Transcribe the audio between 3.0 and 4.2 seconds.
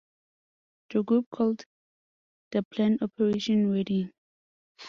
Operation Wedding.